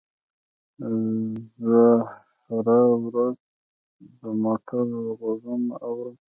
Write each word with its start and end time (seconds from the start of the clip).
زه 1.67 1.83
هره 2.49 2.79
ورځ 3.05 3.37
د 4.19 4.21
موټر 4.43 4.87
غږونه 5.19 5.73
اورم. 5.85 6.15